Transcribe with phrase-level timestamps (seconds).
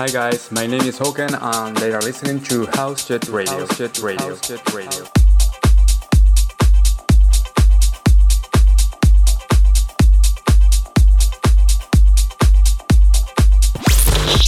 [0.00, 3.58] Hi guys, my name is Hoken and they are listening to House Jet Radio.
[3.58, 4.28] House Jet Radio.
[4.28, 5.04] House Jet Radio.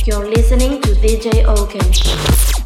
[0.07, 2.62] You're listening to DJ Oken.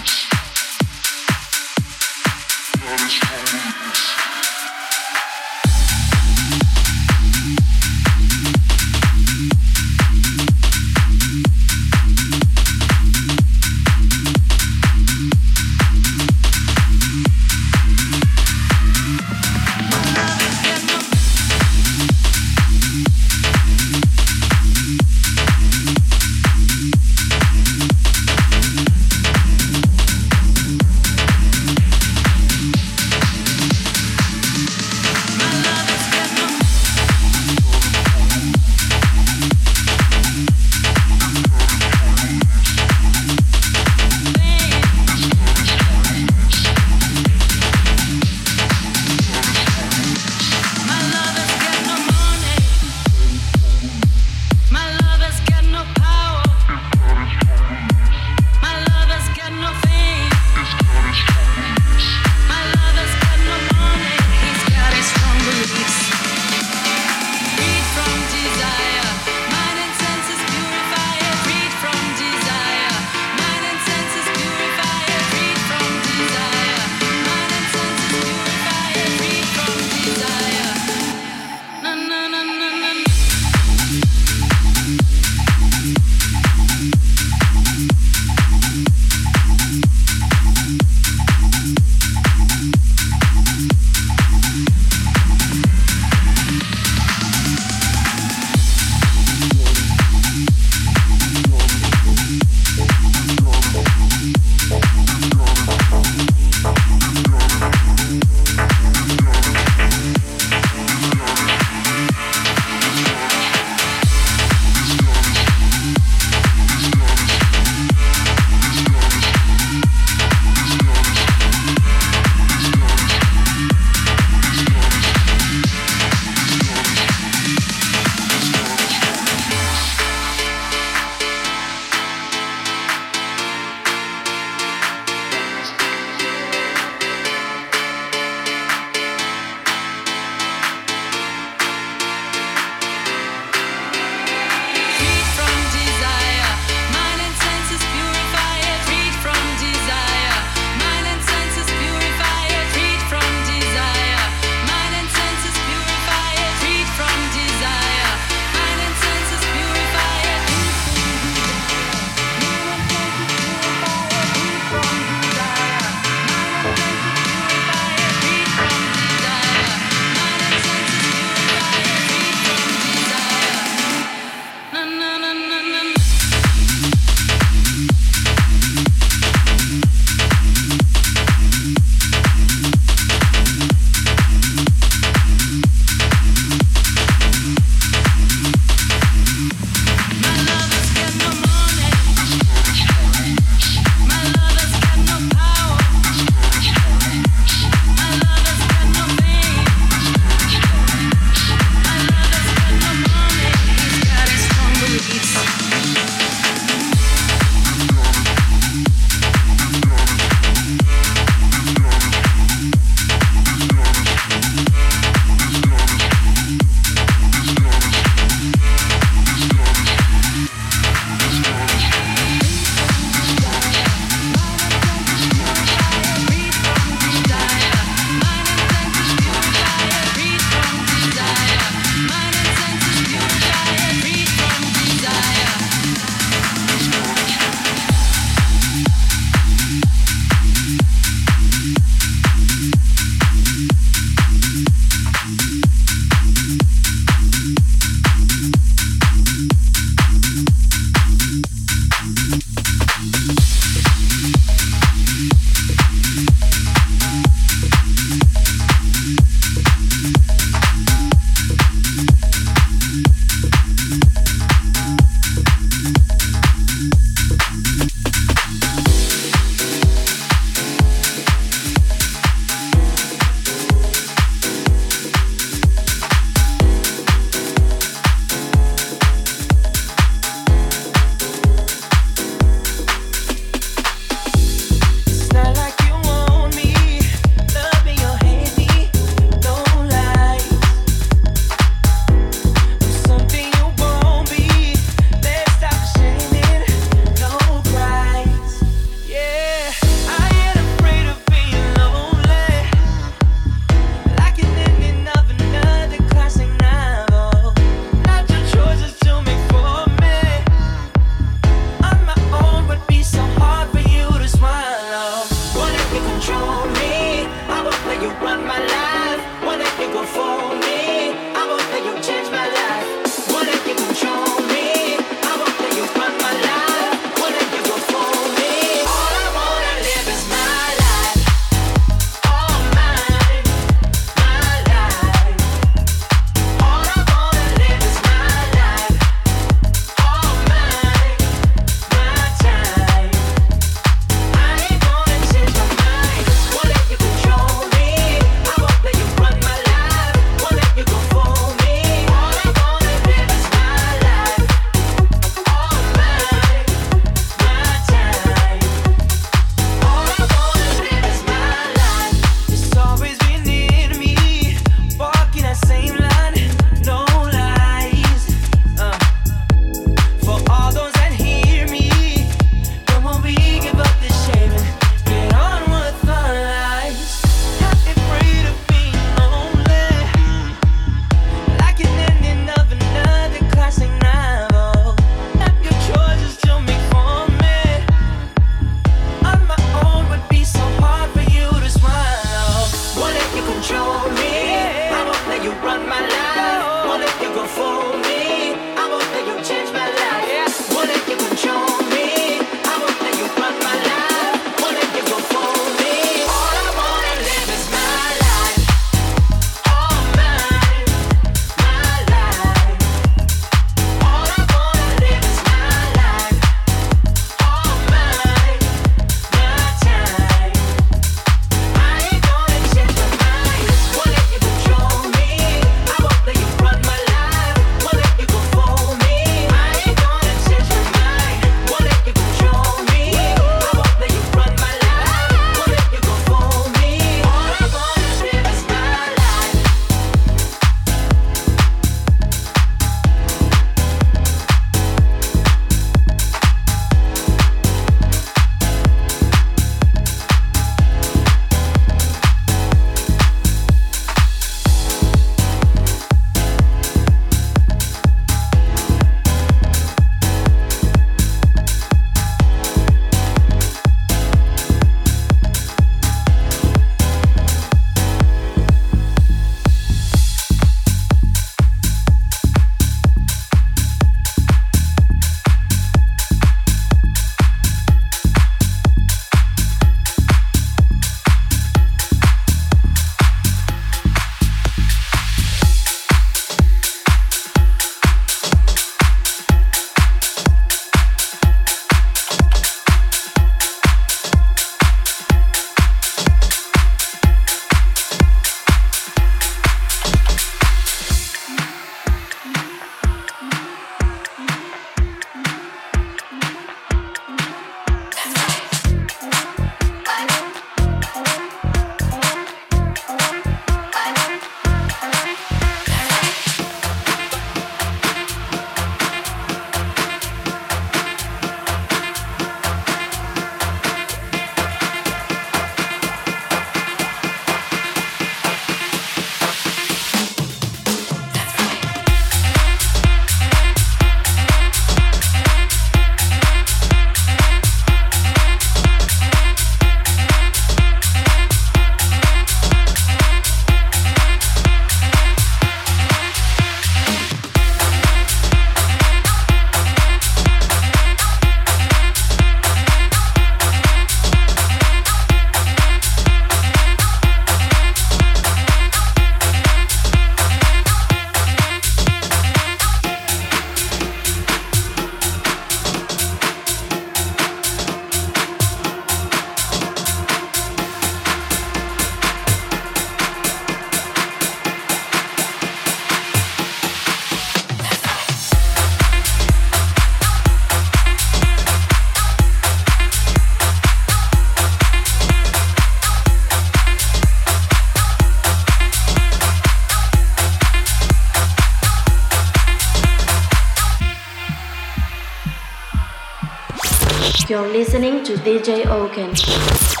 [597.47, 600.00] You're listening to DJ Oken.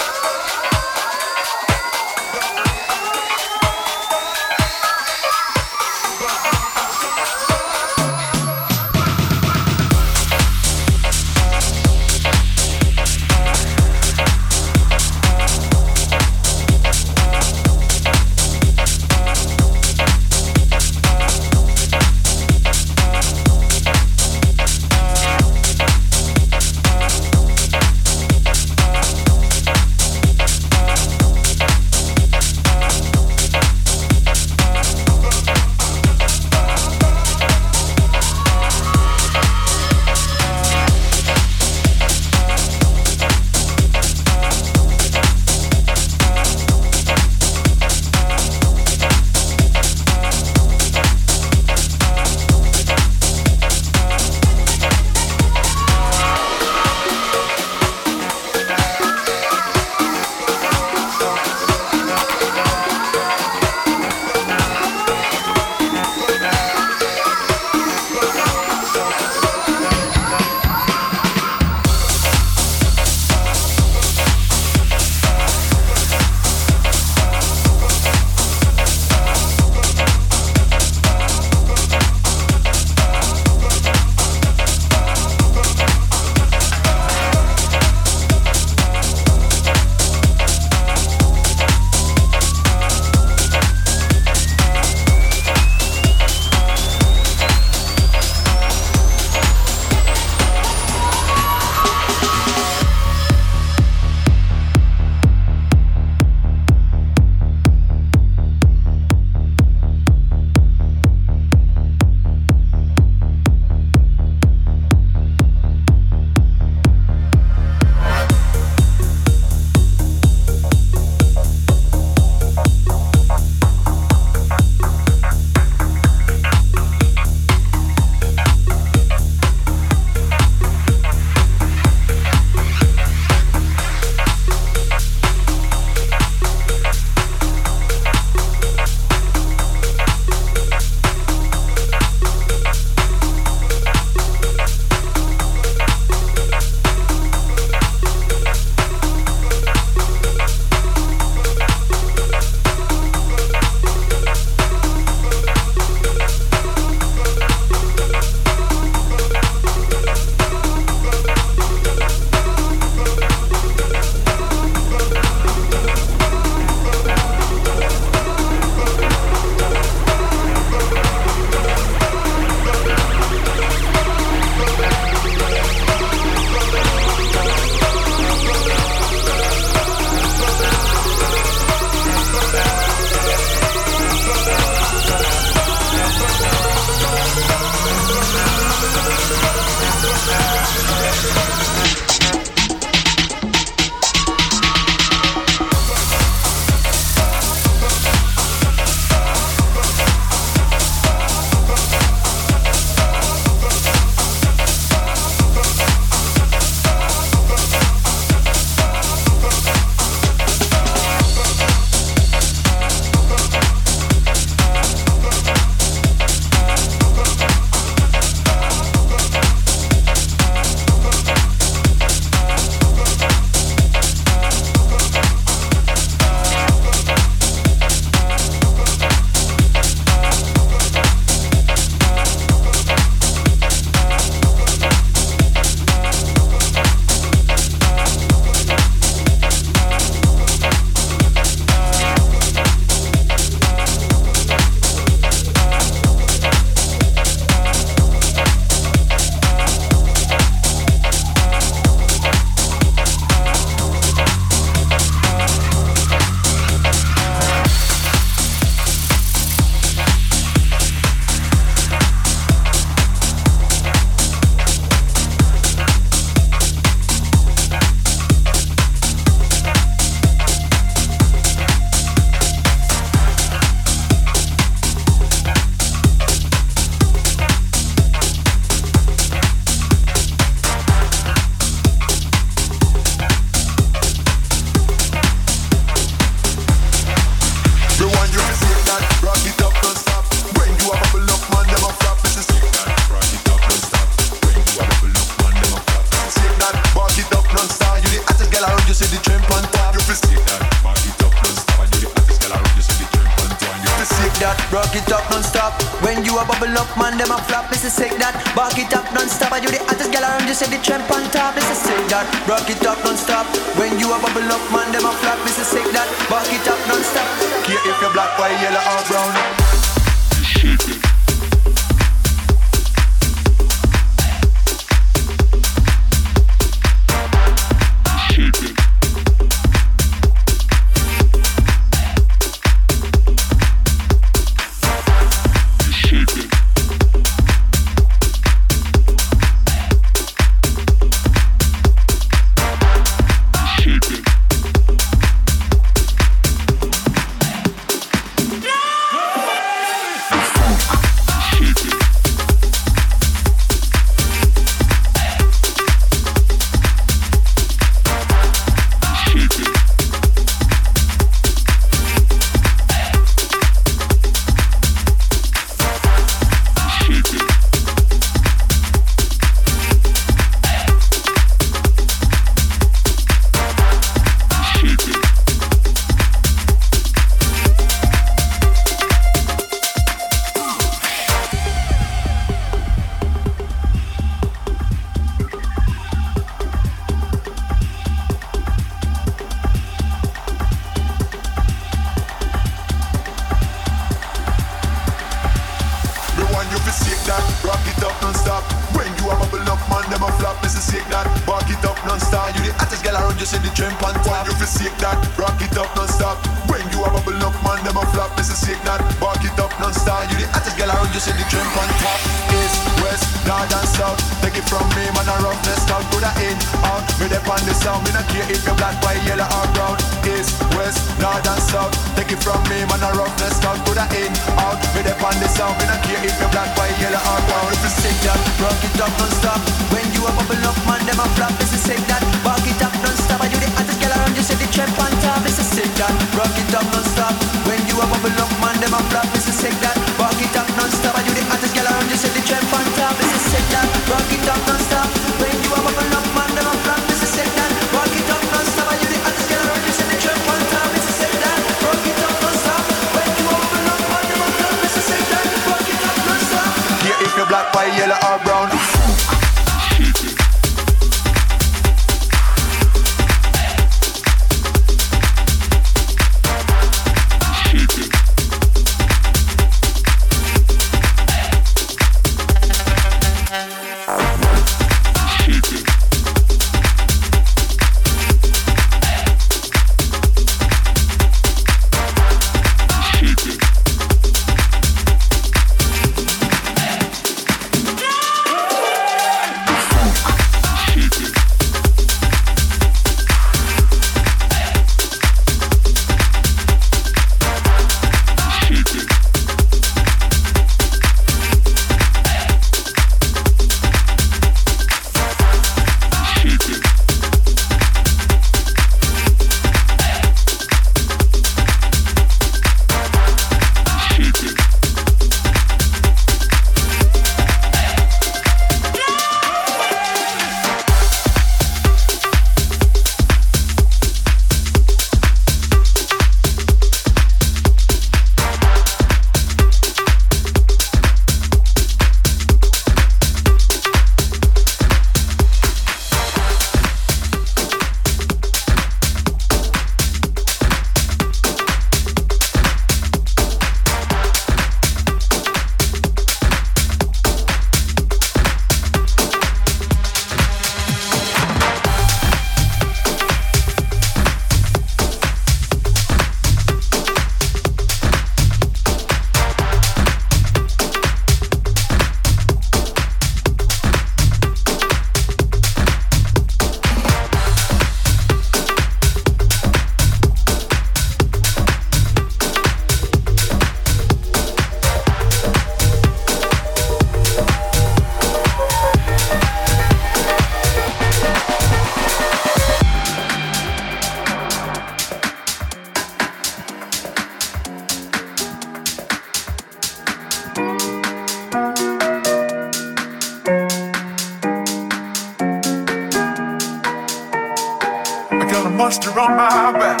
[598.98, 600.00] monster on my back.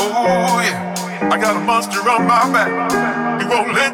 [0.00, 3.40] Oh yeah, I got a monster on my back.
[3.40, 3.91] He won't let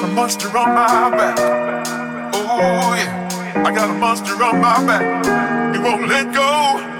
[0.00, 1.38] got a monster on my back.
[2.34, 5.74] Oh yeah, I got a monster on my back.
[5.74, 6.95] It won't let go.